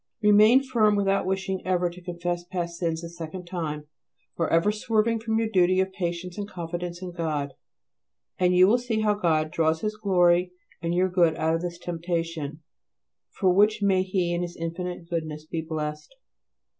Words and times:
Remain 0.23 0.63
firm 0.63 0.95
without 0.95 1.27
wishing 1.27 1.61
ever 1.63 1.87
to 1.87 2.01
confess 2.01 2.43
past 2.43 2.79
sins 2.79 3.03
a 3.03 3.07
second 3.09 3.45
time, 3.45 3.85
or 4.35 4.51
ever 4.51 4.71
swerving 4.71 5.19
from 5.19 5.37
your 5.37 5.47
duty 5.47 5.79
of 5.79 5.91
patience 5.93 6.39
and 6.39 6.47
confidence 6.49 7.03
in 7.03 7.11
God: 7.11 7.53
and 8.39 8.55
you 8.55 8.65
will 8.65 8.79
see 8.79 9.01
how 9.01 9.13
God 9.13 9.51
draws 9.51 9.81
His 9.81 9.95
glory 9.95 10.53
and 10.81 10.95
your 10.95 11.07
good 11.07 11.35
out 11.35 11.53
of 11.53 11.61
this 11.61 11.77
temptation, 11.77 12.63
for 13.29 13.53
which 13.53 13.83
may 13.83 14.01
He 14.01 14.33
in 14.33 14.41
His 14.41 14.55
infinite 14.57 15.07
goodness 15.07 15.45
be 15.45 15.61
blessed. 15.61 16.15